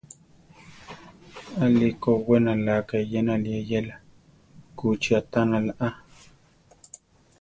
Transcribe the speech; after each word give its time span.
Aʼlí 1.63 1.89
ko 2.01 2.09
we 2.27 2.37
naláka 2.43 2.95
eyénali 3.03 3.49
eyéla, 3.59 3.95
kúchi 4.77 5.11
aʼtanala 5.19 5.71
aa. 5.85 5.93